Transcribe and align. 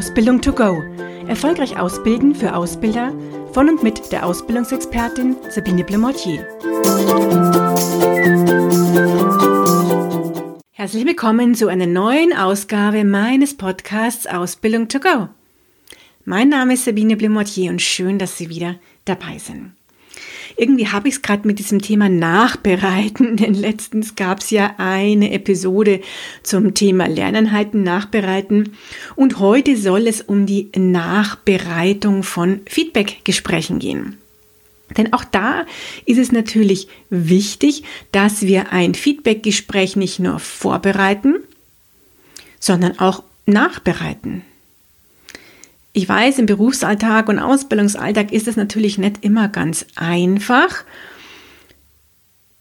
Ausbildung 0.00 0.40
to 0.40 0.54
go. 0.54 0.82
Erfolgreich 1.28 1.78
ausbilden 1.78 2.34
für 2.34 2.56
Ausbilder 2.56 3.12
von 3.52 3.68
und 3.68 3.82
mit 3.82 4.10
der 4.10 4.24
Ausbildungsexpertin 4.24 5.36
Sabine 5.50 5.84
Blemortier. 5.84 6.48
Herzlich 10.70 11.04
willkommen 11.04 11.54
zu 11.54 11.68
einer 11.68 11.86
neuen 11.86 12.32
Ausgabe 12.34 13.04
meines 13.04 13.54
Podcasts 13.54 14.26
Ausbildung 14.26 14.88
to 14.88 15.00
go. 15.00 15.28
Mein 16.24 16.48
Name 16.48 16.72
ist 16.72 16.86
Sabine 16.86 17.18
Blemortier 17.18 17.70
und 17.70 17.82
schön, 17.82 18.18
dass 18.18 18.38
Sie 18.38 18.48
wieder 18.48 18.76
dabei 19.04 19.36
sind 19.36 19.74
irgendwie 20.60 20.88
habe 20.88 21.08
ich 21.08 21.14
es 21.14 21.22
gerade 21.22 21.46
mit 21.46 21.58
diesem 21.58 21.80
Thema 21.80 22.08
Nachbereiten, 22.08 23.36
denn 23.38 23.54
letztens 23.54 24.14
gab 24.14 24.40
es 24.40 24.50
ja 24.50 24.74
eine 24.78 25.32
Episode 25.32 26.00
zum 26.42 26.74
Thema 26.74 27.08
Lerneinheiten 27.08 27.82
nachbereiten 27.82 28.76
und 29.16 29.38
heute 29.38 29.76
soll 29.76 30.06
es 30.06 30.20
um 30.20 30.46
die 30.46 30.70
Nachbereitung 30.76 32.22
von 32.22 32.60
Feedbackgesprächen 32.66 33.78
gehen. 33.78 34.18
Denn 34.96 35.12
auch 35.12 35.24
da 35.24 35.66
ist 36.04 36.18
es 36.18 36.32
natürlich 36.32 36.88
wichtig, 37.10 37.84
dass 38.12 38.42
wir 38.42 38.72
ein 38.72 38.94
Feedbackgespräch 38.94 39.96
nicht 39.96 40.18
nur 40.18 40.40
vorbereiten, 40.40 41.36
sondern 42.58 42.98
auch 42.98 43.22
nachbereiten. 43.46 44.42
Ich 45.92 46.08
weiß, 46.08 46.38
im 46.38 46.46
Berufsalltag 46.46 47.28
und 47.28 47.38
Ausbildungsalltag 47.38 48.32
ist 48.32 48.46
es 48.46 48.56
natürlich 48.56 48.96
nicht 48.96 49.24
immer 49.24 49.48
ganz 49.48 49.86
einfach, 49.96 50.84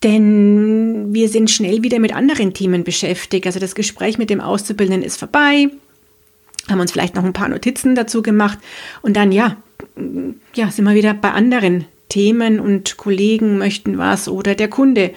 denn 0.04 1.14
wir 1.14 1.30
sind 1.30 1.52
schnell 1.52 1.84
wieder 1.84 2.00
mit 2.00 2.16
anderen 2.16 2.54
Themen 2.54 2.84
beschäftigt. 2.84 3.46
Also 3.46 3.60
das 3.60 3.76
Gespräch 3.76 4.18
mit 4.18 4.30
dem 4.30 4.42
Auszubildenden 4.42 5.04
ist 5.04 5.20
vorbei, 5.20 5.70
haben 6.70 6.80
uns 6.80 6.92
vielleicht 6.92 7.16
noch 7.16 7.24
ein 7.24 7.34
paar 7.34 7.50
Notizen 7.50 7.96
dazu 7.96 8.24
gemacht 8.24 8.58
und 9.02 9.16
dann 9.16 9.32
ja, 9.32 9.58
ja, 10.56 10.72
sind 10.72 10.86
wir 10.86 10.96
wieder 10.96 11.14
bei 11.14 11.32
anderen 11.32 11.86
Themen 12.08 12.60
und 12.60 12.98
Kollegen 12.98 13.60
möchten 13.60 13.98
was 14.00 14.28
oder 14.28 14.56
der 14.56 14.70
Kunde 14.70 15.12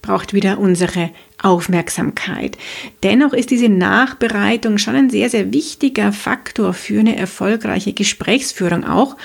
braucht 0.00 0.32
wieder 0.32 0.58
unsere 0.58 1.10
Aufmerksamkeit. 1.42 2.58
Dennoch 3.02 3.32
ist 3.32 3.50
diese 3.50 3.68
Nachbereitung 3.68 4.78
schon 4.78 4.96
ein 4.96 5.10
sehr, 5.10 5.30
sehr 5.30 5.52
wichtiger 5.52 6.12
Faktor 6.12 6.74
für 6.74 7.00
eine 7.00 7.16
erfolgreiche 7.16 7.92
Gesprächsführung 7.92 8.84
auch. 8.84 9.16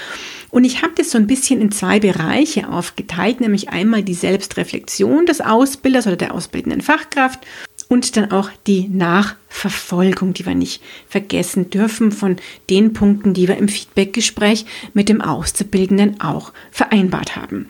Und 0.52 0.64
ich 0.64 0.82
habe 0.82 0.94
das 0.96 1.12
so 1.12 1.18
ein 1.18 1.28
bisschen 1.28 1.60
in 1.60 1.72
zwei 1.72 2.00
Bereiche 2.00 2.70
aufgeteilt, 2.70 3.42
nämlich 3.42 3.70
einmal 3.70 4.04
die 4.04 4.14
Selbstreflexion 4.14 5.26
des 5.26 5.42
Ausbilders 5.42 6.08
oder 6.08 6.16
der 6.16 6.34
ausbildenden 6.34 6.82
Fachkraft 6.82 7.42
und 7.88 8.16
dann 8.16 8.32
auch 8.32 8.50
die 8.66 8.88
Nachverfolgung, 8.88 10.34
die 10.34 10.46
wir 10.46 10.56
nicht 10.56 10.82
vergessen 11.08 11.70
dürfen 11.70 12.12
von 12.12 12.38
den 12.70 12.94
Punkten, 12.94 13.34
die 13.34 13.48
wir 13.48 13.58
im 13.58 13.68
Feedbackgespräch 13.68 14.66
mit 14.94 15.10
dem 15.10 15.22
Auszubildenden 15.22 16.22
auch 16.22 16.54
vereinbart 16.72 17.36
haben. 17.36 17.70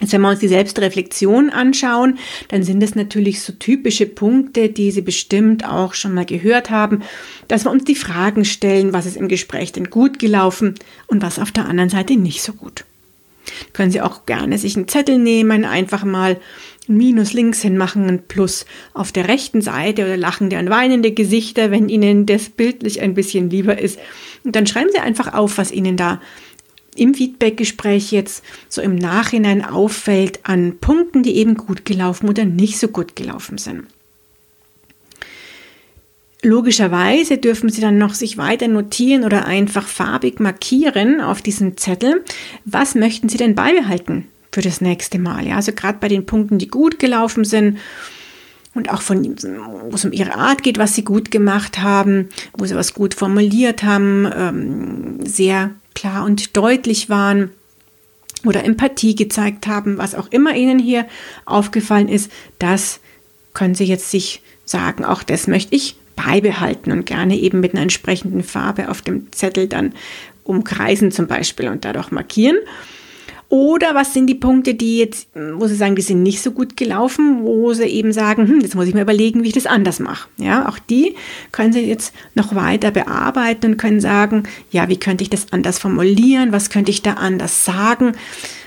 Jetzt, 0.00 0.12
wenn 0.12 0.20
wir 0.20 0.30
uns 0.30 0.38
die 0.38 0.48
Selbstreflexion 0.48 1.50
anschauen, 1.50 2.18
dann 2.48 2.62
sind 2.62 2.82
es 2.82 2.94
natürlich 2.94 3.42
so 3.42 3.52
typische 3.52 4.06
Punkte, 4.06 4.68
die 4.68 4.90
Sie 4.90 5.02
bestimmt 5.02 5.68
auch 5.68 5.94
schon 5.94 6.14
mal 6.14 6.24
gehört 6.24 6.70
haben, 6.70 7.02
dass 7.48 7.64
wir 7.64 7.70
uns 7.70 7.84
die 7.84 7.96
Fragen 7.96 8.44
stellen, 8.44 8.92
was 8.92 9.06
ist 9.06 9.16
im 9.16 9.28
Gespräch 9.28 9.72
denn 9.72 9.90
gut 9.90 10.18
gelaufen 10.18 10.74
und 11.08 11.22
was 11.22 11.38
auf 11.38 11.50
der 11.50 11.66
anderen 11.66 11.90
Seite 11.90 12.16
nicht 12.16 12.42
so 12.42 12.52
gut. 12.52 12.84
Können 13.72 13.90
Sie 13.90 14.00
auch 14.00 14.26
gerne 14.26 14.58
sich 14.58 14.76
einen 14.76 14.88
Zettel 14.88 15.18
nehmen, 15.18 15.64
einfach 15.64 16.04
mal 16.04 16.38
ein 16.88 16.96
Minus 16.96 17.32
links 17.32 17.60
hin 17.60 17.76
machen, 17.76 18.06
ein 18.08 18.26
Plus 18.26 18.66
auf 18.94 19.12
der 19.12 19.28
rechten 19.28 19.60
Seite 19.60 20.04
oder 20.04 20.16
lachende 20.16 20.58
und 20.58 20.70
weinende 20.70 21.12
Gesichter, 21.12 21.70
wenn 21.70 21.88
Ihnen 21.88 22.26
das 22.26 22.48
bildlich 22.48 23.00
ein 23.00 23.14
bisschen 23.14 23.50
lieber 23.50 23.78
ist. 23.78 23.98
Und 24.44 24.56
dann 24.56 24.66
schreiben 24.66 24.90
Sie 24.92 25.00
einfach 25.00 25.34
auf, 25.34 25.58
was 25.58 25.72
Ihnen 25.72 25.96
da 25.96 26.20
im 26.98 27.14
Feedbackgespräch 27.14 28.12
jetzt 28.12 28.44
so 28.68 28.82
im 28.82 28.96
Nachhinein 28.96 29.64
auffällt 29.64 30.40
an 30.42 30.78
Punkten, 30.78 31.22
die 31.22 31.36
eben 31.36 31.56
gut 31.56 31.84
gelaufen 31.84 32.28
oder 32.28 32.44
nicht 32.44 32.78
so 32.78 32.88
gut 32.88 33.16
gelaufen 33.16 33.58
sind. 33.58 33.84
Logischerweise 36.42 37.38
dürfen 37.38 37.68
Sie 37.68 37.80
dann 37.80 37.98
noch 37.98 38.14
sich 38.14 38.38
weiter 38.38 38.68
notieren 38.68 39.24
oder 39.24 39.46
einfach 39.46 39.88
farbig 39.88 40.38
markieren 40.38 41.20
auf 41.20 41.42
diesen 41.42 41.76
Zettel. 41.76 42.24
Was 42.64 42.94
möchten 42.94 43.28
Sie 43.28 43.38
denn 43.38 43.56
beibehalten 43.56 44.28
für 44.52 44.60
das 44.60 44.80
nächste 44.80 45.18
Mal? 45.18 45.48
Ja, 45.48 45.56
also 45.56 45.72
gerade 45.72 45.98
bei 46.00 46.06
den 46.06 46.26
Punkten, 46.26 46.58
die 46.58 46.68
gut 46.68 47.00
gelaufen 47.00 47.44
sind 47.44 47.78
und 48.74 48.90
auch 48.90 49.02
von, 49.02 49.24
wo 49.24 49.94
es 49.96 50.04
um 50.04 50.12
Ihre 50.12 50.36
Art 50.36 50.62
geht, 50.62 50.78
was 50.78 50.94
Sie 50.94 51.02
gut 51.02 51.32
gemacht 51.32 51.80
haben, 51.80 52.28
wo 52.56 52.64
Sie 52.66 52.76
was 52.76 52.94
gut 52.94 53.14
formuliert 53.14 53.82
haben, 53.82 54.30
ähm, 54.32 55.26
sehr 55.26 55.72
klar 55.98 56.24
und 56.24 56.56
deutlich 56.56 57.10
waren 57.10 57.50
oder 58.44 58.64
Empathie 58.64 59.16
gezeigt 59.16 59.66
haben, 59.66 59.98
was 59.98 60.14
auch 60.14 60.28
immer 60.30 60.54
Ihnen 60.54 60.78
hier 60.78 61.06
aufgefallen 61.44 62.08
ist, 62.08 62.30
das 62.60 63.00
können 63.52 63.74
Sie 63.74 63.84
jetzt 63.84 64.10
sich 64.10 64.42
sagen, 64.64 65.04
auch 65.04 65.24
das 65.24 65.48
möchte 65.48 65.74
ich 65.74 65.96
beibehalten 66.14 66.92
und 66.92 67.04
gerne 67.04 67.36
eben 67.36 67.58
mit 67.58 67.72
einer 67.72 67.82
entsprechenden 67.82 68.44
Farbe 68.44 68.90
auf 68.90 69.02
dem 69.02 69.32
Zettel 69.32 69.66
dann 69.66 69.92
umkreisen 70.44 71.10
zum 71.10 71.26
Beispiel 71.26 71.68
und 71.68 71.84
dadurch 71.84 72.12
markieren. 72.12 72.58
Oder 73.50 73.94
was 73.94 74.12
sind 74.12 74.26
die 74.26 74.34
Punkte, 74.34 74.74
die 74.74 74.98
jetzt, 74.98 75.28
wo 75.34 75.66
Sie 75.66 75.74
sagen, 75.74 75.96
die 75.96 76.02
sind 76.02 76.22
nicht 76.22 76.42
so 76.42 76.50
gut 76.50 76.76
gelaufen, 76.76 77.44
wo 77.44 77.72
Sie 77.72 77.84
eben 77.84 78.12
sagen, 78.12 78.46
hm, 78.46 78.60
jetzt 78.60 78.74
muss 78.74 78.86
ich 78.86 78.92
mir 78.92 79.02
überlegen, 79.02 79.42
wie 79.42 79.48
ich 79.48 79.54
das 79.54 79.64
anders 79.64 80.00
mache. 80.00 80.28
Ja, 80.36 80.68
auch 80.68 80.78
die 80.78 81.14
können 81.50 81.72
Sie 81.72 81.80
jetzt 81.80 82.12
noch 82.34 82.54
weiter 82.54 82.90
bearbeiten 82.90 83.72
und 83.72 83.76
können 83.78 84.00
sagen, 84.00 84.42
ja, 84.70 84.88
wie 84.88 84.98
könnte 84.98 85.22
ich 85.22 85.30
das 85.30 85.50
anders 85.50 85.78
formulieren? 85.78 86.52
Was 86.52 86.68
könnte 86.68 86.90
ich 86.90 87.00
da 87.00 87.14
anders 87.14 87.64
sagen? 87.64 88.12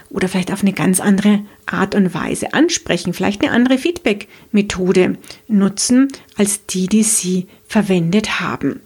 Oder 0.10 0.28
vielleicht 0.28 0.52
auf 0.52 0.64
eine 0.64 0.74
ganz 0.74 1.00
andere 1.00 1.42
Art 1.68 1.94
und 1.94 2.14
Weise 2.16 2.54
ansprechen, 2.54 3.14
vielleicht 3.14 3.44
eine 3.44 3.52
andere 3.52 3.78
Feedback-Methode 3.78 5.18
nutzen 5.48 6.08
als 6.38 6.66
die, 6.66 6.88
die 6.88 7.04
Sie 7.04 7.48
verwendet 7.68 8.42
haben. 8.42 8.82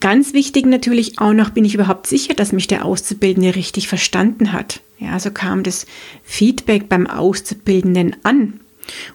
Ganz 0.00 0.32
wichtig 0.32 0.66
natürlich 0.66 1.18
auch 1.18 1.32
noch, 1.32 1.50
bin 1.50 1.64
ich 1.64 1.74
überhaupt 1.74 2.06
sicher, 2.06 2.34
dass 2.34 2.52
mich 2.52 2.66
der 2.66 2.84
Auszubildende 2.84 3.54
richtig 3.54 3.88
verstanden 3.88 4.52
hat. 4.52 4.80
Ja, 4.98 5.18
so 5.18 5.30
kam 5.30 5.62
das 5.62 5.86
Feedback 6.22 6.88
beim 6.88 7.06
Auszubildenden 7.06 8.16
an. 8.22 8.60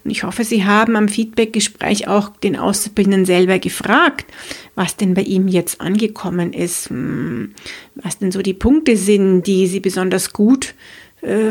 Und 0.04 0.12
ich 0.12 0.24
hoffe, 0.24 0.44
Sie 0.44 0.66
haben 0.66 0.96
am 0.96 1.08
Feedbackgespräch 1.08 2.08
auch 2.08 2.30
den 2.38 2.56
Auszubildenden 2.56 3.26
selber 3.26 3.60
gefragt, 3.60 4.26
was 4.76 4.96
denn 4.98 5.14
bei 5.14 5.24
ihm 5.24 5.48
jetzt 5.48 5.82
angekommen 5.82 6.54
ist, 6.54 6.90
hm, 6.90 7.54
was 7.96 8.20
denn 8.20 8.32
so 8.32 8.42
die 8.42 8.54
Punkte 8.54 8.98
sind, 8.98 9.44
die 9.44 9.68
Sie 9.68 9.80
besonders 9.80 10.34
gut 10.34 10.76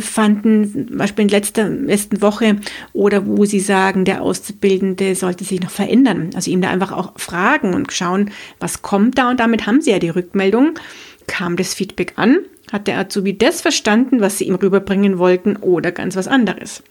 fanden, 0.00 0.88
zum 0.88 0.98
Beispiel 0.98 1.24
in 1.24 1.28
letzter 1.28 1.68
letzten 1.68 2.20
Woche, 2.20 2.56
oder 2.92 3.26
wo 3.26 3.44
sie 3.44 3.60
sagen, 3.60 4.04
der 4.04 4.22
Auszubildende 4.22 5.14
sollte 5.14 5.44
sich 5.44 5.60
noch 5.60 5.70
verändern. 5.70 6.30
Also 6.34 6.50
ihm 6.50 6.60
da 6.60 6.70
einfach 6.70 6.92
auch 6.92 7.12
fragen 7.18 7.74
und 7.74 7.92
schauen, 7.92 8.30
was 8.58 8.82
kommt 8.82 9.18
da. 9.18 9.30
Und 9.30 9.40
damit 9.40 9.66
haben 9.66 9.80
sie 9.80 9.90
ja 9.90 9.98
die 9.98 10.10
Rückmeldung. 10.10 10.74
Kam 11.26 11.56
das 11.56 11.74
Feedback 11.74 12.14
an? 12.16 12.38
Hat 12.70 12.86
der 12.86 12.98
Azubi 12.98 13.36
das 13.36 13.60
verstanden, 13.60 14.20
was 14.20 14.38
sie 14.38 14.44
ihm 14.44 14.54
rüberbringen 14.54 15.18
wollten, 15.18 15.56
oder 15.56 15.92
ganz 15.92 16.16
was 16.16 16.28
anderes? 16.28 16.82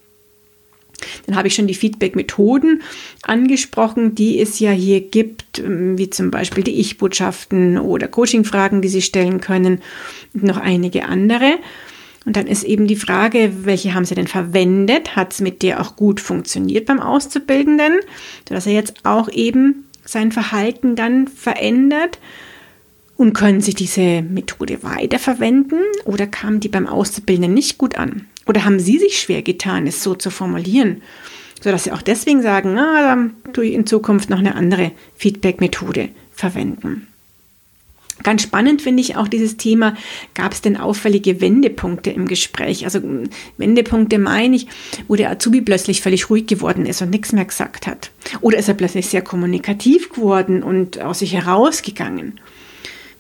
Dann 1.26 1.36
habe 1.36 1.48
ich 1.48 1.56
schon 1.56 1.68
die 1.68 1.74
Feedback-Methoden 1.74 2.82
angesprochen, 3.24 4.16
die 4.16 4.40
es 4.40 4.60
ja 4.60 4.72
hier 4.72 5.02
gibt, 5.02 5.60
ähm, 5.60 5.98
wie 5.98 6.10
zum 6.10 6.32
Beispiel 6.32 6.64
die 6.64 6.80
Ich-Botschaften 6.80 7.78
oder 7.78 8.08
Coaching-Fragen, 8.08 8.82
die 8.82 8.90
Sie 8.90 9.02
stellen 9.02 9.42
können 9.42 9.82
und 10.34 10.44
noch 10.44 10.58
einige 10.58 11.06
andere. 11.06 11.54
Und 12.26 12.38
dann 12.38 12.48
ist 12.48 12.64
eben 12.64 12.88
die 12.88 12.96
Frage, 12.96 13.52
welche 13.64 13.94
haben 13.94 14.06
Sie 14.06 14.16
denn 14.16 14.28
verwendet? 14.28 15.16
Hat 15.16 15.34
es 15.34 15.42
mit 15.42 15.62
dir 15.62 15.82
auch 15.82 15.96
gut 15.96 16.20
funktioniert 16.20 16.86
beim 16.86 17.00
Auszubildenden, 17.00 17.94
sodass 18.48 18.68
er 18.68 18.74
jetzt 18.74 18.94
auch 19.04 19.30
eben 19.30 19.86
sein 20.06 20.32
Verhalten 20.32 20.96
dann 20.96 21.28
verändert? 21.28 22.20
Und 23.18 23.34
können 23.34 23.62
Sie 23.62 23.74
diese 23.74 24.22
Methode 24.22 24.84
weiterverwenden 24.84 25.80
oder 26.06 26.26
kam 26.26 26.60
die 26.60 26.70
beim 26.70 26.88
Auszubildenden 26.88 27.54
nicht 27.54 27.78
gut 27.78 27.96
an? 27.96 28.28
Oder 28.48 28.66
haben 28.66 28.80
Sie 28.80 28.98
sich 28.98 29.20
schwer 29.20 29.42
getan, 29.42 29.86
es 29.86 30.02
so 30.02 30.16
zu 30.16 30.32
formulieren, 30.32 31.04
sodass 31.62 31.84
Sie 31.84 31.92
auch 31.92 32.02
deswegen 32.02 32.42
sagen, 32.42 32.74
na, 32.74 33.02
dann 33.02 33.36
tue 33.54 33.66
ich 33.66 33.74
in 33.74 33.86
Zukunft 33.86 34.30
noch 34.30 34.40
eine 34.40 34.56
andere 34.56 34.92
Feedback-Methode 35.16 36.10
verwenden? 36.32 37.08
Ganz 38.24 38.44
spannend 38.44 38.82
finde 38.82 39.02
ich 39.02 39.16
auch 39.16 39.28
dieses 39.28 39.58
Thema, 39.58 39.96
gab 40.34 40.52
es 40.52 40.62
denn 40.62 40.78
auffällige 40.78 41.42
Wendepunkte 41.42 42.12
im 42.12 42.28
Gespräch? 42.28 42.86
Also 42.86 43.02
Wendepunkte 43.58 44.20
meine 44.20 44.56
ich, 44.56 44.68
wo 45.08 45.16
der 45.16 45.32
Azubi 45.32 45.62
plötzlich 45.62 46.02
völlig 46.02 46.30
ruhig 46.30 46.48
geworden 46.48 46.86
ist 46.86 47.02
und 47.02 47.10
nichts 47.10 47.32
mehr 47.32 47.46
gesagt 47.46 47.88
hat. 47.88 48.12
Oder 48.42 48.58
ist 48.58 48.68
er 48.68 48.76
plötzlich 48.76 49.08
sehr 49.08 49.22
kommunikativ 49.22 50.10
geworden 50.10 50.64
und 50.64 51.00
aus 51.02 51.20
sich 51.20 51.34
herausgegangen? 51.34 52.40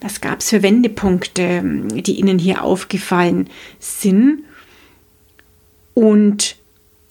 Was 0.01 0.19
gab 0.19 0.39
es 0.39 0.49
für 0.49 0.63
Wendepunkte, 0.63 1.61
die 1.63 2.19
Ihnen 2.19 2.39
hier 2.39 2.63
aufgefallen 2.63 3.47
sind? 3.79 4.43
Und 5.93 6.55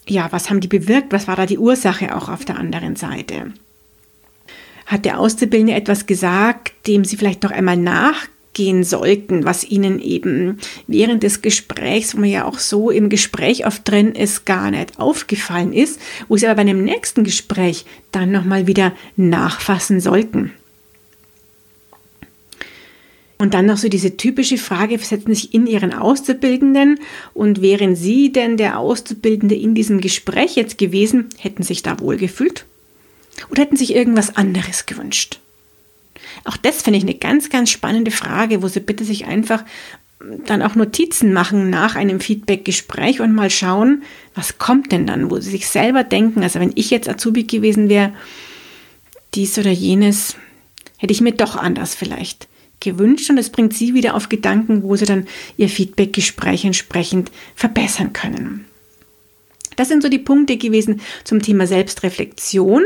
ja, 0.09 0.27
was 0.33 0.51
haben 0.51 0.61
die 0.61 0.69
bewirkt? 0.69 1.13
Was 1.13 1.29
war 1.29 1.37
da 1.37 1.47
die 1.47 1.59
Ursache 1.59 2.17
auch 2.17 2.29
auf 2.29 2.45
der 2.45 2.59
anderen 2.59 2.97
Seite? 2.97 3.53
Hat 4.91 5.05
der 5.05 5.21
Auszubildende 5.21 5.75
etwas 5.75 6.07
gesagt, 6.07 6.73
dem 6.89 7.05
Sie 7.05 7.17
vielleicht 7.17 7.45
noch 7.45 7.53
einmal 7.53 7.77
nachgehen 7.77 8.83
sollten, 8.83 9.45
was 9.45 9.63
Ihnen 9.63 10.01
eben 10.01 10.59
während 10.89 11.23
des 11.23 11.43
Gesprächs, 11.43 12.17
wo 12.17 12.21
man 12.21 12.29
ja 12.29 12.45
auch 12.45 12.59
so 12.59 12.91
im 12.91 13.09
Gespräch 13.09 13.69
oft 13.69 13.89
drin 13.89 14.17
ist, 14.17 14.47
gar 14.47 14.73
nicht 14.73 14.99
aufgefallen 14.99 15.73
ist, 15.73 16.01
wo 16.27 16.37
Sie 16.37 16.49
aber 16.49 16.57
bei 16.57 16.63
einem 16.63 16.83
nächsten 16.83 17.23
Gespräch 17.23 17.85
dann 18.11 18.33
nochmal 18.33 18.67
wieder 18.67 18.93
nachfassen 19.15 20.01
sollten? 20.01 20.51
Und 23.39 23.55
dann 23.55 23.67
noch 23.67 23.77
so 23.77 23.89
diese 23.89 24.17
typische 24.17 24.59
Frage, 24.59 24.99
setzen 24.99 25.37
sich 25.37 25.55
in 25.55 25.69
Ihren 25.69 25.95
Auszubildenden 25.95 26.99
und 27.33 27.63
wären 27.63 27.95
Sie 27.95 28.33
denn 28.33 28.57
der 28.57 28.81
Auszubildende 28.81 29.55
in 29.55 29.77
diesem 29.77 30.01
Gespräch 30.01 30.57
jetzt 30.57 30.79
gewesen, 30.79 31.29
hätten 31.39 31.63
sich 31.63 31.85
da 31.85 32.01
wohl 32.01 32.17
gefühlt? 32.17 32.67
Oder 33.49 33.63
hätten 33.63 33.77
sich 33.77 33.95
irgendwas 33.95 34.37
anderes 34.37 34.87
gewünscht? 34.87 35.41
Auch 36.45 36.57
das 36.57 36.83
finde 36.83 36.99
ich 36.99 37.05
eine 37.05 37.15
ganz, 37.15 37.51
ganz 37.51 37.71
spannende 37.71 38.11
Frage, 38.11 38.63
wo 38.63 38.69
Sie 38.69 38.81
bitte 38.81 39.05
sich 39.05 39.27
einfach 39.27 39.65
dann 40.47 40.63
auch 40.63 40.75
Notizen 40.75 41.33
machen 41.33 41.71
nach 41.71 41.97
einem 41.97 42.21
Feedback-Gespräch 42.21 43.21
und 43.21 43.35
mal 43.35 43.51
schauen, 43.51 44.03
was 44.35 44.59
kommt 44.59 44.93
denn 44.93 45.07
dann, 45.07 45.31
wo 45.31 45.41
Sie 45.41 45.51
sich 45.51 45.67
selber 45.67 46.05
denken, 46.05 46.43
also 46.43 46.61
wenn 46.61 46.73
ich 46.75 46.91
jetzt 46.91 47.09
Azubi 47.09 47.45
gewesen 47.45 47.89
wäre, 47.89 48.13
dies 49.35 49.59
oder 49.59 49.71
jenes, 49.71 50.37
hätte 50.99 51.13
ich 51.13 51.23
mir 51.23 51.33
doch 51.33 51.57
anders 51.57 51.95
vielleicht 51.95 52.49
gewünscht 52.81 53.31
und 53.31 53.39
es 53.39 53.51
bringt 53.51 53.73
Sie 53.75 53.95
wieder 53.95 54.15
auf 54.15 54.29
Gedanken, 54.29 54.83
wo 54.83 54.97
Sie 54.97 55.07
dann 55.07 55.27
Ihr 55.57 55.69
Feedback-Gespräch 55.69 56.65
entsprechend 56.65 57.31
verbessern 57.55 58.13
können. 58.13 58.67
Das 59.77 59.89
sind 59.89 60.03
so 60.03 60.09
die 60.09 60.19
Punkte 60.19 60.57
gewesen 60.57 61.01
zum 61.25 61.41
Thema 61.43 61.67
Selbstreflexion, 61.67 62.83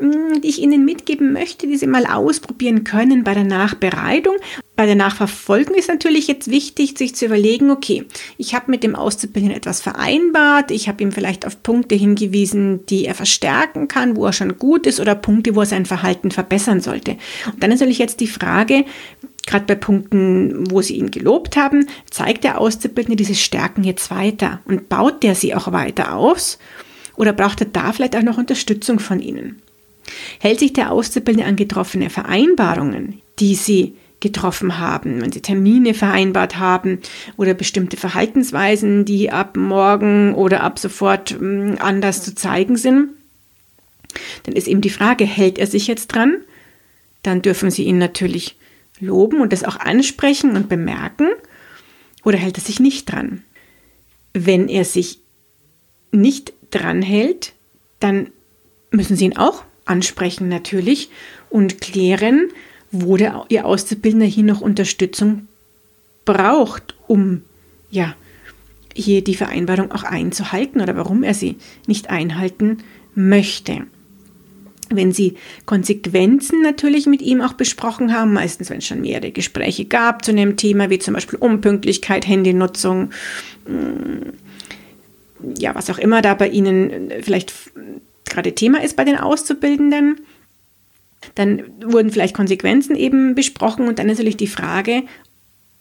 mm, 0.00 0.40
die 0.42 0.48
ich 0.48 0.60
Ihnen 0.60 0.84
mitgeben 0.84 1.32
möchte, 1.32 1.66
die 1.66 1.76
Sie 1.76 1.86
mal 1.86 2.06
ausprobieren 2.06 2.84
können 2.84 3.24
bei 3.24 3.34
der 3.34 3.44
Nachbereitung. 3.44 4.36
Bei 4.76 4.84
der 4.84 4.94
Nachverfolgung 4.94 5.74
ist 5.74 5.88
natürlich 5.88 6.28
jetzt 6.28 6.50
wichtig, 6.50 6.98
sich 6.98 7.14
zu 7.14 7.24
überlegen, 7.24 7.70
okay, 7.70 8.04
ich 8.36 8.54
habe 8.54 8.70
mit 8.70 8.82
dem 8.82 8.94
Auszubildenden 8.94 9.56
etwas 9.56 9.80
vereinbart, 9.80 10.70
ich 10.70 10.86
habe 10.86 11.02
ihm 11.02 11.12
vielleicht 11.12 11.46
auf 11.46 11.62
Punkte 11.62 11.94
hingewiesen, 11.94 12.84
die 12.86 13.06
er 13.06 13.14
verstärken 13.14 13.88
kann, 13.88 14.16
wo 14.16 14.26
er 14.26 14.34
schon 14.34 14.58
gut 14.58 14.86
ist 14.86 15.00
oder 15.00 15.14
Punkte, 15.14 15.54
wo 15.54 15.60
er 15.60 15.66
sein 15.66 15.86
Verhalten 15.86 16.30
verbessern 16.30 16.82
sollte. 16.82 17.12
Und 17.46 17.62
dann 17.62 17.72
ist 17.72 17.80
natürlich 17.80 17.98
jetzt 17.98 18.20
die 18.20 18.26
Frage, 18.26 18.84
Gerade 19.46 19.64
bei 19.64 19.76
Punkten, 19.76 20.70
wo 20.70 20.82
Sie 20.82 20.96
ihn 20.96 21.12
gelobt 21.12 21.56
haben, 21.56 21.86
zeigt 22.10 22.44
der 22.44 22.60
Auszubildende 22.60 23.16
diese 23.16 23.36
Stärken 23.36 23.84
jetzt 23.84 24.10
weiter 24.10 24.60
und 24.64 24.88
baut 24.88 25.22
der 25.22 25.36
sie 25.36 25.54
auch 25.54 25.70
weiter 25.72 26.16
aus 26.16 26.58
oder 27.16 27.32
braucht 27.32 27.60
er 27.60 27.66
da 27.66 27.92
vielleicht 27.92 28.16
auch 28.16 28.22
noch 28.22 28.38
Unterstützung 28.38 28.98
von 28.98 29.20
Ihnen? 29.20 29.62
Hält 30.40 30.60
sich 30.60 30.72
der 30.72 30.92
Auszubildende 30.92 31.48
an 31.48 31.56
getroffene 31.56 32.10
Vereinbarungen, 32.10 33.20
die 33.38 33.54
Sie 33.54 33.96
getroffen 34.20 34.78
haben, 34.78 35.20
wenn 35.20 35.32
Sie 35.32 35.40
Termine 35.42 35.94
vereinbart 35.94 36.58
haben 36.58 37.00
oder 37.36 37.54
bestimmte 37.54 37.96
Verhaltensweisen, 37.96 39.04
die 39.04 39.30
ab 39.30 39.56
morgen 39.56 40.34
oder 40.34 40.62
ab 40.62 40.78
sofort 40.78 41.30
hm, 41.30 41.76
anders 41.80 42.22
zu 42.22 42.34
zeigen 42.34 42.76
sind? 42.76 43.10
Dann 44.44 44.54
ist 44.54 44.68
eben 44.68 44.80
die 44.80 44.90
Frage, 44.90 45.24
hält 45.24 45.58
er 45.58 45.66
sich 45.66 45.86
jetzt 45.86 46.08
dran? 46.08 46.38
Dann 47.22 47.42
dürfen 47.42 47.70
Sie 47.70 47.84
ihn 47.84 47.98
natürlich 47.98 48.56
loben 49.00 49.40
und 49.40 49.52
das 49.52 49.64
auch 49.64 49.76
ansprechen 49.76 50.56
und 50.56 50.68
bemerken 50.68 51.28
oder 52.24 52.38
hält 52.38 52.58
er 52.58 52.64
sich 52.64 52.80
nicht 52.80 53.10
dran? 53.10 53.42
Wenn 54.32 54.68
er 54.68 54.84
sich 54.84 55.20
nicht 56.12 56.52
dran 56.70 57.02
hält, 57.02 57.52
dann 58.00 58.30
müssen 58.90 59.16
Sie 59.16 59.24
ihn 59.24 59.36
auch 59.36 59.64
ansprechen 59.84 60.48
natürlich 60.48 61.10
und 61.50 61.80
klären, 61.80 62.48
wo 62.90 63.16
der, 63.16 63.44
Ihr 63.48 63.66
Auszubildender 63.66 64.26
hier 64.26 64.44
noch 64.44 64.60
Unterstützung 64.60 65.48
braucht, 66.24 66.96
um 67.06 67.42
ja 67.90 68.14
hier 68.94 69.22
die 69.22 69.34
Vereinbarung 69.34 69.92
auch 69.92 70.02
einzuhalten 70.02 70.80
oder 70.80 70.96
warum 70.96 71.22
er 71.22 71.34
sie 71.34 71.56
nicht 71.86 72.10
einhalten 72.10 72.78
möchte 73.14 73.86
wenn 74.88 75.12
Sie 75.12 75.36
Konsequenzen 75.64 76.62
natürlich 76.62 77.06
mit 77.06 77.22
ihm 77.22 77.40
auch 77.40 77.54
besprochen 77.54 78.12
haben, 78.12 78.32
meistens 78.32 78.70
wenn 78.70 78.78
es 78.78 78.86
schon 78.86 79.00
mehrere 79.00 79.32
Gespräche 79.32 79.84
gab 79.84 80.24
zu 80.24 80.30
einem 80.30 80.56
Thema, 80.56 80.90
wie 80.90 80.98
zum 80.98 81.14
Beispiel 81.14 81.38
Unpünktlichkeit, 81.38 82.26
Handynutzung, 82.26 83.10
mm, 83.66 84.30
ja, 85.58 85.74
was 85.74 85.90
auch 85.90 85.98
immer 85.98 86.22
da 86.22 86.34
bei 86.34 86.48
Ihnen 86.48 87.10
vielleicht 87.20 87.52
gerade 88.24 88.54
Thema 88.54 88.82
ist 88.82 88.96
bei 88.96 89.04
den 89.04 89.16
Auszubildenden, 89.16 90.20
dann 91.34 91.62
wurden 91.84 92.10
vielleicht 92.10 92.34
Konsequenzen 92.34 92.96
eben 92.96 93.34
besprochen 93.34 93.88
und 93.88 93.98
dann 93.98 94.06
natürlich 94.06 94.36
die 94.36 94.46
Frage, 94.46 95.02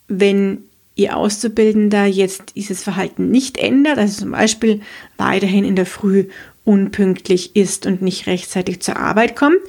wenn 0.07 0.63
Ihr 0.95 1.17
Auszubildender 1.17 2.05
jetzt 2.05 2.55
dieses 2.55 2.81
Verhalten 2.81 3.29
nicht 3.29 3.57
ändert, 3.57 3.97
also 3.97 4.21
zum 4.21 4.31
Beispiel 4.31 4.81
weiterhin 5.17 5.65
in 5.65 5.75
der 5.75 5.85
Früh 5.85 6.27
unpünktlich 6.65 7.55
ist 7.55 7.85
und 7.85 8.01
nicht 8.01 8.27
rechtzeitig 8.27 8.81
zur 8.81 8.97
Arbeit 8.97 9.35
kommt, 9.35 9.59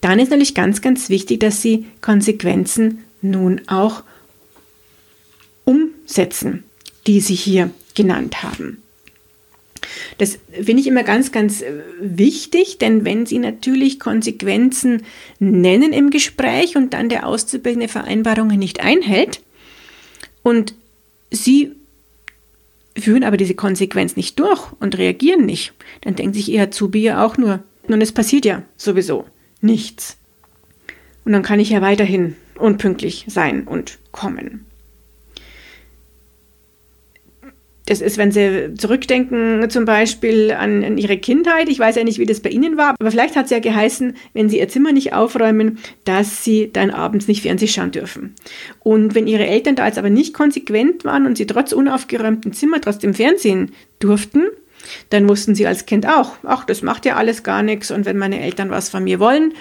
dann 0.00 0.18
ist 0.18 0.30
natürlich 0.30 0.54
ganz, 0.54 0.82
ganz 0.82 1.08
wichtig, 1.08 1.40
dass 1.40 1.62
Sie 1.62 1.86
Konsequenzen 2.02 3.04
nun 3.22 3.62
auch 3.68 4.02
umsetzen, 5.64 6.64
die 7.06 7.20
Sie 7.20 7.34
hier 7.34 7.70
genannt 7.94 8.42
haben. 8.42 8.82
Das 10.18 10.38
finde 10.52 10.80
ich 10.80 10.86
immer 10.86 11.04
ganz, 11.04 11.32
ganz 11.32 11.62
äh, 11.62 11.72
wichtig, 12.00 12.78
denn 12.78 13.04
wenn 13.04 13.26
Sie 13.26 13.38
natürlich 13.38 13.98
Konsequenzen 13.98 15.04
nennen 15.38 15.92
im 15.92 16.10
Gespräch 16.10 16.76
und 16.76 16.92
dann 16.92 17.08
der 17.08 17.26
Auszubildende 17.26 17.88
Vereinbarungen 17.88 18.58
nicht 18.58 18.80
einhält 18.80 19.40
und 20.42 20.74
Sie 21.30 21.72
führen 23.00 23.24
aber 23.24 23.36
diese 23.36 23.54
Konsequenz 23.54 24.16
nicht 24.16 24.38
durch 24.38 24.72
und 24.80 24.98
reagieren 24.98 25.46
nicht, 25.46 25.72
dann 26.02 26.16
denkt 26.16 26.36
sich 26.36 26.50
ihr 26.50 26.62
Azubi 26.62 27.02
ja 27.02 27.24
auch 27.24 27.36
nur, 27.36 27.60
nun 27.88 28.00
es 28.00 28.12
passiert 28.12 28.44
ja 28.44 28.62
sowieso 28.76 29.24
nichts. 29.60 30.16
Und 31.24 31.32
dann 31.32 31.42
kann 31.42 31.60
ich 31.60 31.70
ja 31.70 31.82
weiterhin 31.82 32.36
unpünktlich 32.56 33.24
sein 33.28 33.66
und 33.66 33.98
kommen. 34.12 34.66
Das 37.90 38.00
ist, 38.00 38.18
wenn 38.18 38.30
Sie 38.30 38.74
zurückdenken, 38.78 39.68
zum 39.68 39.84
Beispiel 39.84 40.52
an, 40.52 40.84
an, 40.84 40.96
Ihre 40.96 41.18
Kindheit. 41.18 41.68
Ich 41.68 41.80
weiß 41.80 41.96
ja 41.96 42.04
nicht, 42.04 42.20
wie 42.20 42.24
das 42.24 42.38
bei 42.38 42.50
Ihnen 42.50 42.76
war, 42.76 42.94
aber 42.96 43.10
vielleicht 43.10 43.34
hat 43.34 43.46
es 43.46 43.50
ja 43.50 43.58
geheißen, 43.58 44.16
wenn 44.32 44.48
Sie 44.48 44.60
Ihr 44.60 44.68
Zimmer 44.68 44.92
nicht 44.92 45.12
aufräumen, 45.12 45.80
dass 46.04 46.44
Sie 46.44 46.70
dann 46.72 46.92
abends 46.92 47.26
nicht 47.26 47.42
Fernsehen 47.42 47.66
schauen 47.66 47.90
dürfen. 47.90 48.36
Und 48.78 49.16
wenn 49.16 49.26
Ihre 49.26 49.44
Eltern 49.44 49.74
da 49.74 49.88
jetzt 49.88 49.98
aber 49.98 50.08
nicht 50.08 50.34
konsequent 50.34 51.04
waren 51.04 51.26
und 51.26 51.36
Sie 51.36 51.46
trotz 51.48 51.72
unaufgeräumtem 51.72 52.52
Zimmer 52.52 52.80
trotzdem 52.80 53.12
Fernsehen 53.12 53.72
durften, 53.98 54.44
dann 55.08 55.28
wussten 55.28 55.56
Sie 55.56 55.66
als 55.66 55.84
Kind 55.84 56.06
auch, 56.06 56.36
ach, 56.44 56.64
das 56.64 56.82
macht 56.82 57.04
ja 57.06 57.16
alles 57.16 57.42
gar 57.42 57.64
nichts 57.64 57.90
und 57.90 58.06
wenn 58.06 58.18
meine 58.18 58.40
Eltern 58.40 58.70
was 58.70 58.88
von 58.88 59.02
mir 59.02 59.18
wollen 59.18 59.52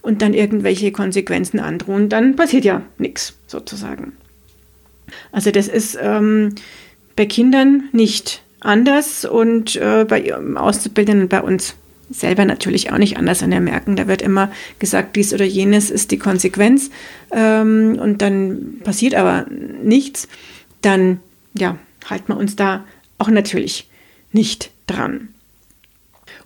und 0.00 0.22
dann 0.22 0.32
irgendwelche 0.32 0.90
Konsequenzen 0.90 1.60
androhen, 1.60 2.08
dann 2.08 2.34
passiert 2.34 2.64
ja 2.64 2.80
nichts 2.96 3.36
sozusagen. 3.46 4.14
Also 5.32 5.50
das 5.50 5.68
ist 5.68 5.98
ähm, 6.00 6.54
bei 7.16 7.26
Kindern 7.26 7.88
nicht 7.92 8.42
anders 8.60 9.24
und 9.24 9.76
äh, 9.76 10.04
bei 10.08 10.34
Auszubildenden 10.56 11.28
bei 11.28 11.42
uns 11.42 11.76
selber 12.10 12.44
natürlich 12.44 12.92
auch 12.92 12.98
nicht 12.98 13.16
anders. 13.16 13.42
Und 13.42 13.50
wir 13.50 13.60
merken, 13.60 13.96
da 13.96 14.06
wird 14.06 14.22
immer 14.22 14.50
gesagt, 14.78 15.16
dies 15.16 15.32
oder 15.32 15.44
jenes 15.44 15.90
ist 15.90 16.10
die 16.10 16.18
Konsequenz 16.18 16.90
ähm, 17.32 17.98
und 18.00 18.22
dann 18.22 18.80
passiert 18.84 19.14
aber 19.14 19.46
nichts. 19.82 20.28
Dann 20.82 21.20
ja, 21.56 21.78
halten 22.08 22.28
wir 22.28 22.36
uns 22.36 22.56
da 22.56 22.84
auch 23.18 23.28
natürlich 23.28 23.88
nicht 24.32 24.70
dran. 24.86 25.33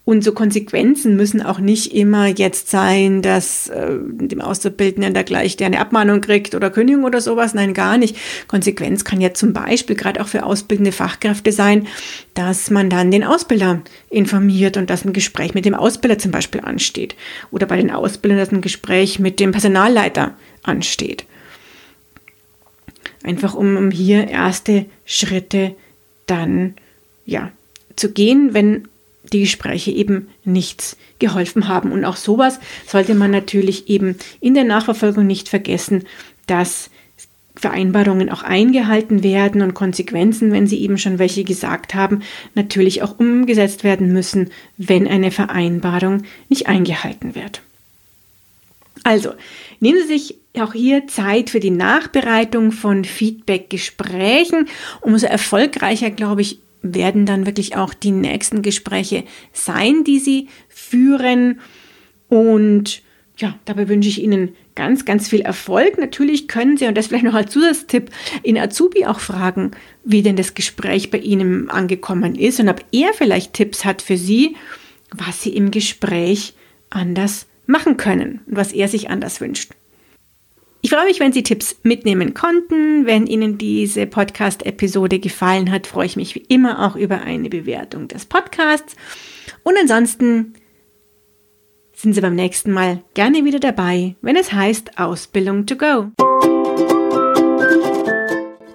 Und 0.09 0.25
so 0.25 0.33
Konsequenzen 0.33 1.17
müssen 1.17 1.43
auch 1.43 1.59
nicht 1.59 1.95
immer 1.95 2.29
jetzt 2.29 2.71
sein, 2.71 3.21
dass 3.21 3.69
äh, 3.69 3.91
dem 4.01 4.41
Auszubildenden 4.41 5.13
da 5.13 5.23
gleich 5.23 5.59
der 5.59 5.67
eine 5.67 5.81
Abmahnung 5.81 6.23
kriegt 6.23 6.55
oder 6.55 6.71
Kündigung 6.71 7.05
oder 7.05 7.21
sowas. 7.21 7.53
Nein, 7.53 7.75
gar 7.75 7.99
nicht. 7.99 8.17
Konsequenz 8.49 9.05
kann 9.05 9.21
ja 9.21 9.35
zum 9.35 9.53
Beispiel 9.53 9.97
gerade 9.97 10.23
auch 10.23 10.27
für 10.27 10.47
ausbildende 10.47 10.93
Fachkräfte 10.93 11.53
sein, 11.53 11.89
dass 12.33 12.71
man 12.71 12.89
dann 12.89 13.11
den 13.11 13.23
Ausbilder 13.23 13.83
informiert 14.09 14.79
und 14.79 14.89
dass 14.89 15.05
ein 15.05 15.13
Gespräch 15.13 15.53
mit 15.53 15.67
dem 15.67 15.75
Ausbilder 15.75 16.17
zum 16.17 16.31
Beispiel 16.31 16.63
ansteht. 16.63 17.15
Oder 17.51 17.67
bei 17.67 17.77
den 17.77 17.91
Ausbildern, 17.91 18.39
dass 18.39 18.51
ein 18.51 18.63
Gespräch 18.63 19.19
mit 19.19 19.39
dem 19.41 19.53
Personalleiter 19.53 20.39
ansteht. 20.63 21.27
Einfach 23.23 23.53
um, 23.53 23.91
hier 23.91 24.27
erste 24.29 24.87
Schritte 25.05 25.75
dann 26.25 26.77
ja 27.27 27.53
zu 27.95 28.11
gehen, 28.11 28.55
wenn 28.55 28.89
die 29.33 29.41
Gespräche 29.41 29.91
eben 29.91 30.29
nichts 30.45 30.97
geholfen 31.19 31.69
haben. 31.69 31.93
Und 31.93 32.05
auch 32.05 32.17
sowas 32.17 32.61
sollte 32.87 33.15
man 33.15 33.31
natürlich 33.31 33.89
eben 33.89 34.17
in 34.41 34.55
der 34.55 34.65
Nachverfolgung 34.65 35.27
nicht 35.27 35.49
vergessen, 35.49 36.05
dass 36.47 36.91
Vereinbarungen 37.59 38.31
auch 38.31 38.43
eingehalten 38.43 39.23
werden 39.23 39.63
und 39.63 39.75
Konsequenzen, 39.75 40.53
wenn 40.53 40.67
sie 40.67 40.81
eben 40.81 40.97
schon 40.97 41.19
welche 41.19 41.45
gesagt 41.45 41.95
haben, 41.95 42.23
natürlich 42.55 43.03
auch 43.03 43.19
umgesetzt 43.19 43.85
werden 43.85 44.13
müssen, 44.13 44.51
wenn 44.77 45.09
eine 45.09 45.31
Vereinbarung 45.31 46.23
nicht 46.49 46.69
eingehalten 46.69 47.35
wird. 47.35 47.63
Also, 49.05 49.33
nehmen 49.81 50.01
Sie 50.03 50.19
sich 50.19 50.35
auch 50.59 50.73
hier 50.73 51.07
Zeit 51.07 51.51
für 51.51 51.61
die 51.61 51.71
Nachbereitung 51.71 52.73
von 52.73 53.05
Feedback-Gesprächen. 53.05 54.69
Umso 55.01 55.27
erfolgreicher, 55.27 56.11
glaube 56.11 56.43
ich, 56.43 56.59
werden 56.83 57.27
dann 57.27 57.47
wirklich 57.47 57.77
auch 57.77 57.95
die 57.95 58.11
nächsten 58.11 58.63
Gespräche 58.63 59.25
sein, 59.53 60.05
die 60.05 60.19
Sie 60.19 60.49
führen. 60.69 61.61
Und 62.29 63.03
ja, 63.37 63.59
dabei 63.65 63.89
wünsche 63.89 64.09
ich 64.09 64.23
Ihnen 64.23 64.55
ganz, 64.75 65.05
ganz 65.05 65.29
viel 65.29 65.41
Erfolg. 65.41 65.99
Natürlich 65.99 66.49
können 66.49 66.77
Sie, 66.77 66.87
und 66.87 66.97
das 66.97 67.09
vielleicht 67.09 67.25
noch 67.25 67.35
als 67.35 67.53
Zusatztipp, 67.53 68.11
in 68.43 68.59
Azubi 68.59 69.07
auch 69.07 69.21
fragen, 69.21 69.73
wie 70.05 70.23
denn 70.23 70.37
das 70.37 70.55
Gespräch 70.55 71.11
bei 71.11 71.19
Ihnen 71.19 71.71
angekommen 71.71 72.35
ist 72.35 72.61
und 72.61 72.69
ob 72.69 72.85
er 72.93 73.13
vielleicht 73.13 73.55
Tipps 73.55 73.85
hat 73.85 74.03
für 74.03 74.17
Sie, 74.17 74.57
was 75.11 75.43
Sie 75.43 75.51
im 75.51 75.71
Gespräch 75.71 76.55
anders 76.91 77.47
machen 77.67 77.97
können 77.97 78.41
und 78.47 78.57
was 78.57 78.73
er 78.73 78.89
sich 78.89 79.11
anders 79.11 79.41
wünscht. 79.41 79.73
Ich 80.81 80.91
freue 80.91 81.07
mich, 81.07 81.19
wenn 81.19 81.33
Sie 81.33 81.43
Tipps 81.43 81.77
mitnehmen 81.83 82.35
konnten. 82.35 83.05
Wenn 83.05 83.27
Ihnen 83.27 83.59
diese 83.59 84.07
Podcast-Episode 84.07 85.19
gefallen 85.19 85.73
hat, 85.73 85.89
freue 85.89 86.07
ich 86.07 86.17
mich 86.17 86.37
wie 86.37 86.45
immer 86.49 86.87
auch 86.87 86.95
über 86.95 87.21
eine 87.23 87.49
Bewertung 87.49 88.07
des 88.07 88.27
Podcasts. 88.27 88.95
Und 89.65 89.75
ansonsten 89.77 90.55
sind 91.97 92.15
Sie 92.15 92.21
beim 92.21 92.37
nächsten 92.37 92.71
Mal 92.71 93.03
gerne 93.15 93.45
wieder 93.45 93.59
dabei, 93.59 94.15
wenn 94.23 94.37
es 94.37 94.53
heißt 94.53 94.99
Ausbildung 94.99 95.67
to 95.67 95.75
go. 95.77 96.13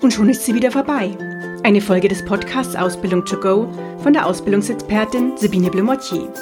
Und 0.02 0.12
schon 0.12 0.28
ist 0.28 0.46
sie 0.46 0.54
wieder 0.54 0.72
vorbei. 0.72 1.16
Eine 1.64 1.80
Folge 1.80 2.10
des 2.10 2.26
Podcasts 2.26 2.76
Ausbildung 2.76 3.24
to 3.24 3.40
go 3.40 3.72
von 4.00 4.12
der 4.12 4.26
Ausbildungsexpertin 4.26 5.38
Sabine 5.38 5.72
Blumottier. 5.72 6.34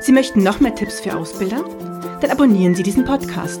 Sie 0.00 0.10
möchten 0.10 0.42
noch 0.42 0.58
mehr 0.58 0.74
Tipps 0.74 0.98
für 0.98 1.16
Ausbilder? 1.16 1.64
Dann 2.20 2.32
abonnieren 2.32 2.74
Sie 2.74 2.82
diesen 2.82 3.04
Podcast. 3.04 3.60